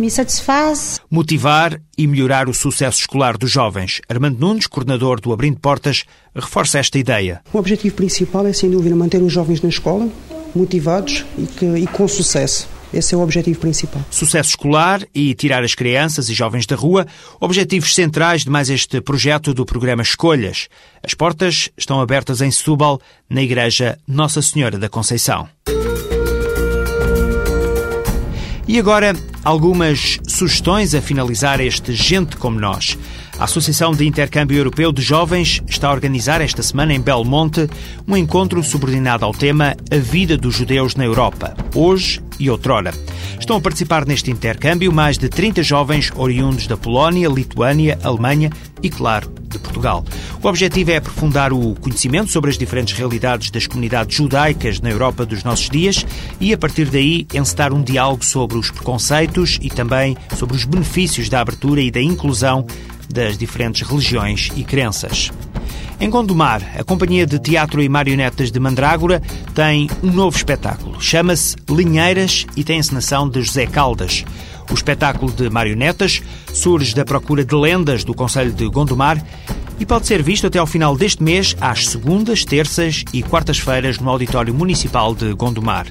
me 0.00 0.10
satisfaz. 0.10 0.98
Motivar 1.10 1.78
e 1.96 2.06
melhorar 2.06 2.48
o 2.48 2.54
sucesso 2.54 3.00
escolar 3.00 3.36
dos 3.36 3.50
jovens. 3.50 4.00
Armando 4.08 4.40
Nunes, 4.40 4.66
coordenador 4.66 5.20
do 5.20 5.32
Abrindo 5.32 5.60
Portas, 5.60 6.04
reforça 6.34 6.78
esta 6.78 6.98
ideia. 6.98 7.42
O 7.52 7.58
objetivo 7.58 7.94
principal 7.94 8.46
é, 8.46 8.52
sem 8.52 8.70
dúvida, 8.70 8.96
manter 8.96 9.22
os 9.22 9.32
jovens 9.32 9.60
na 9.60 9.68
escola, 9.68 10.08
motivados 10.54 11.26
e, 11.36 11.42
que, 11.42 11.66
e 11.66 11.86
com 11.86 12.08
sucesso. 12.08 12.66
Esse 12.92 13.14
é 13.14 13.18
o 13.18 13.20
objetivo 13.20 13.60
principal. 13.60 14.02
Sucesso 14.10 14.50
escolar 14.50 15.02
e 15.14 15.34
tirar 15.34 15.62
as 15.62 15.74
crianças 15.74 16.28
e 16.28 16.34
jovens 16.34 16.66
da 16.66 16.76
rua, 16.76 17.06
objetivos 17.40 17.94
centrais 17.94 18.44
de 18.44 18.50
mais 18.50 18.68
este 18.68 19.00
projeto 19.00 19.54
do 19.54 19.64
programa 19.64 20.02
Escolhas. 20.02 20.68
As 21.02 21.14
portas 21.14 21.70
estão 21.76 22.00
abertas 22.00 22.40
em 22.40 22.50
Setúbal, 22.50 23.00
na 23.28 23.42
Igreja 23.42 23.98
Nossa 24.06 24.42
Senhora 24.42 24.78
da 24.78 24.88
Conceição. 24.88 25.48
E 28.66 28.78
agora, 28.78 29.16
algumas 29.42 30.20
sugestões 30.28 30.94
a 30.94 31.02
finalizar 31.02 31.60
este 31.60 31.92
Gente 31.92 32.36
Como 32.36 32.60
Nós. 32.60 32.96
A 33.36 33.44
Associação 33.44 33.92
de 33.92 34.06
Intercâmbio 34.06 34.56
Europeu 34.56 34.92
de 34.92 35.02
Jovens 35.02 35.60
está 35.66 35.88
a 35.88 35.92
organizar 35.92 36.40
esta 36.40 36.62
semana 36.62 36.94
em 36.94 37.00
Belmonte 37.00 37.68
um 38.06 38.16
encontro 38.16 38.62
subordinado 38.62 39.24
ao 39.24 39.32
tema 39.32 39.74
A 39.90 39.96
Vida 39.96 40.36
dos 40.36 40.54
Judeus 40.54 40.94
na 40.94 41.04
Europa, 41.04 41.56
hoje 41.74 42.20
e 42.40 42.50
outrora. 42.50 42.92
Estão 43.38 43.56
a 43.56 43.60
participar 43.60 44.06
neste 44.06 44.30
intercâmbio 44.30 44.92
mais 44.92 45.16
de 45.16 45.28
30 45.28 45.62
jovens 45.62 46.10
oriundos 46.16 46.66
da 46.66 46.76
Polónia, 46.76 47.28
Lituânia, 47.28 47.98
Alemanha 48.02 48.50
e, 48.82 48.90
claro, 48.90 49.32
de 49.42 49.58
Portugal. 49.58 50.04
O 50.42 50.48
objetivo 50.48 50.90
é 50.90 50.96
aprofundar 50.96 51.52
o 51.52 51.74
conhecimento 51.74 52.30
sobre 52.30 52.50
as 52.50 52.58
diferentes 52.58 52.96
realidades 52.96 53.50
das 53.50 53.66
comunidades 53.66 54.16
judaicas 54.16 54.80
na 54.80 54.90
Europa 54.90 55.26
dos 55.26 55.44
nossos 55.44 55.68
dias 55.68 56.04
e, 56.40 56.52
a 56.52 56.58
partir 56.58 56.86
daí, 56.86 57.26
encetar 57.34 57.72
um 57.72 57.82
diálogo 57.82 58.24
sobre 58.24 58.56
os 58.56 58.70
preconceitos 58.70 59.58
e 59.60 59.68
também 59.68 60.16
sobre 60.36 60.56
os 60.56 60.64
benefícios 60.64 61.28
da 61.28 61.40
abertura 61.40 61.80
e 61.80 61.90
da 61.90 62.00
inclusão 62.00 62.66
das 63.12 63.36
diferentes 63.36 63.86
religiões 63.86 64.50
e 64.56 64.64
crenças. 64.64 65.30
Em 66.00 66.08
Gondomar, 66.08 66.62
a 66.78 66.82
Companhia 66.82 67.26
de 67.26 67.38
Teatro 67.38 67.82
e 67.82 67.88
Marionetas 67.88 68.50
de 68.50 68.58
Mandrágora 68.58 69.20
tem 69.54 69.86
um 70.02 70.10
novo 70.10 70.34
espetáculo. 70.34 70.98
Chama-se 70.98 71.54
Linheiras 71.68 72.46
e 72.56 72.64
tem 72.64 72.78
encenação 72.78 73.28
de 73.28 73.42
José 73.42 73.66
Caldas. 73.66 74.24
O 74.70 74.74
espetáculo 74.74 75.30
de 75.30 75.50
marionetas 75.50 76.22
surge 76.54 76.94
da 76.94 77.04
procura 77.04 77.44
de 77.44 77.54
lendas 77.54 78.02
do 78.02 78.14
Conselho 78.14 78.50
de 78.50 78.66
Gondomar 78.66 79.22
e 79.78 79.84
pode 79.84 80.06
ser 80.06 80.22
visto 80.22 80.46
até 80.46 80.58
ao 80.58 80.66
final 80.66 80.96
deste 80.96 81.22
mês, 81.22 81.54
às 81.60 81.88
segundas, 81.88 82.46
terças 82.46 83.04
e 83.12 83.22
quartas-feiras, 83.22 83.98
no 83.98 84.08
Auditório 84.08 84.54
Municipal 84.54 85.14
de 85.14 85.34
Gondomar. 85.34 85.86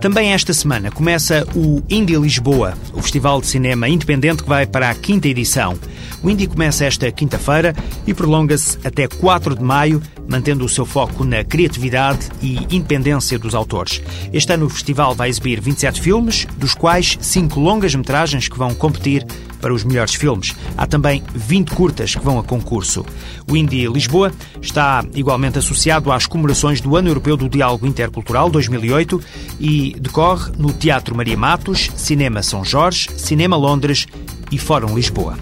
Também 0.00 0.32
esta 0.32 0.52
semana 0.52 0.90
começa 0.90 1.46
o 1.54 1.82
Indie 1.88 2.16
Lisboa, 2.16 2.74
o 2.92 3.00
festival 3.00 3.40
de 3.40 3.46
cinema 3.46 3.88
independente 3.88 4.42
que 4.42 4.48
vai 4.48 4.66
para 4.66 4.90
a 4.90 4.94
quinta 4.94 5.26
edição. 5.26 5.76
O 6.22 6.30
Indie 6.30 6.46
começa 6.46 6.84
esta 6.84 7.10
quinta-feira 7.10 7.74
e 8.06 8.12
prolonga-se 8.12 8.78
até 8.84 9.08
4 9.08 9.56
de 9.56 9.64
maio, 9.64 10.02
mantendo 10.28 10.64
o 10.64 10.68
seu 10.68 10.84
foco 10.84 11.24
na 11.24 11.42
criatividade 11.42 12.28
e 12.42 12.58
independência 12.70 13.38
dos 13.38 13.54
autores. 13.54 14.02
Este 14.32 14.52
ano 14.52 14.66
o 14.66 14.70
festival 14.70 15.14
vai 15.14 15.30
exibir 15.30 15.60
27 15.60 16.00
filmes, 16.00 16.46
dos 16.56 16.74
quais 16.74 17.18
5 17.20 17.58
longas-metragens 17.58 18.48
que 18.48 18.58
vão 18.58 18.74
competir 18.74 19.24
para 19.66 19.74
os 19.74 19.82
melhores 19.82 20.14
filmes. 20.14 20.54
Há 20.76 20.86
também 20.86 21.24
20 21.34 21.72
curtas 21.72 22.14
que 22.14 22.24
vão 22.24 22.38
a 22.38 22.44
concurso. 22.44 23.04
O 23.50 23.56
Indie 23.56 23.88
Lisboa 23.88 24.30
está 24.62 25.04
igualmente 25.12 25.58
associado 25.58 26.12
às 26.12 26.24
comemorações 26.24 26.80
do 26.80 26.94
Ano 26.94 27.08
Europeu 27.08 27.36
do 27.36 27.48
Diálogo 27.48 27.84
Intercultural 27.84 28.48
2008 28.48 29.20
e 29.58 29.96
decorre 29.98 30.52
no 30.56 30.72
Teatro 30.72 31.16
Maria 31.16 31.36
Matos, 31.36 31.90
Cinema 31.96 32.44
São 32.44 32.64
Jorge, 32.64 33.08
Cinema 33.16 33.56
Londres 33.56 34.06
e 34.52 34.56
Fórum 34.56 34.94
Lisboa. 34.94 35.36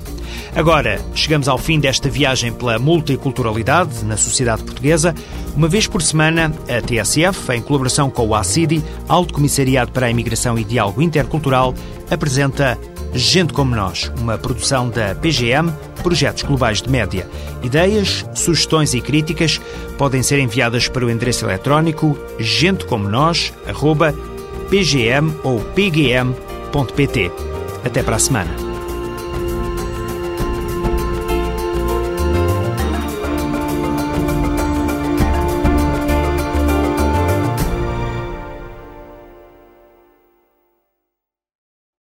Agora, 0.57 0.99
chegamos 1.15 1.47
ao 1.47 1.59
fim 1.59 1.79
desta 1.79 2.09
viagem 2.09 2.51
pela 2.51 2.79
multiculturalidade 2.79 4.07
na 4.07 4.17
sociedade 4.17 4.63
portuguesa. 4.63 5.15
Uma 5.55 5.69
vez 5.69 5.87
por 5.87 6.01
semana, 6.01 6.51
a 6.67 6.81
TSF, 6.81 7.53
em 7.53 7.61
colaboração 7.61 8.09
com 8.09 8.29
o 8.29 8.35
ACIDI, 8.35 8.83
Alto 9.07 9.35
Comissariado 9.35 9.93
para 9.93 10.07
a 10.07 10.11
Imigração 10.11 10.59
e 10.59 10.65
Diálogo 10.65 11.03
Intercultural, 11.03 11.75
apresenta 12.11 12.79
Gente 13.15 13.53
Como 13.53 13.77
Nós, 13.77 14.11
uma 14.21 14.37
produção 14.37 14.91
da 14.91 15.15
PGM, 15.15 15.73
Projetos 16.03 16.43
Globais 16.43 16.83
de 16.83 16.91
Média. 16.91 17.31
Ideias, 17.63 18.27
sugestões 18.35 18.93
e 18.93 19.01
críticas 19.01 19.61
podem 19.97 20.21
ser 20.23 20.41
enviadas 20.41 20.89
para 20.89 21.07
o 21.07 21.11
endereço 21.11 21.45
eletrónico 21.45 22.19
gentecomonos.pgm 22.41 25.33
ou 25.45 25.61
pgm.pt. 25.61 27.31
Até 27.85 28.03
para 28.03 28.17
a 28.17 28.19
semana. 28.19 28.64